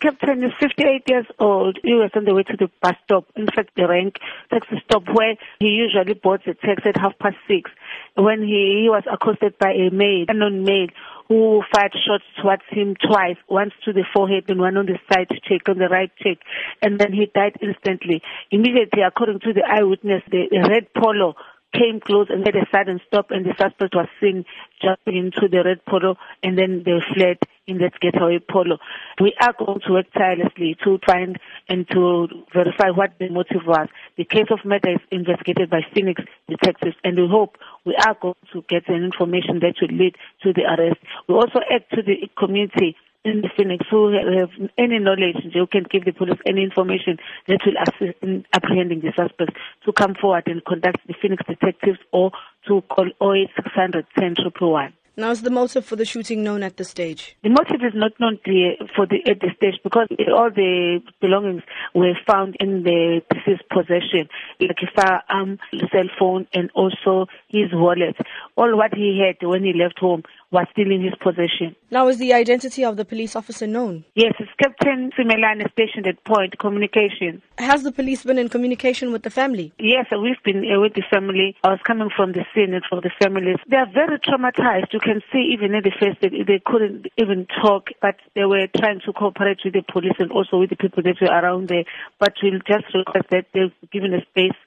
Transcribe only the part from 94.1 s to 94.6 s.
a space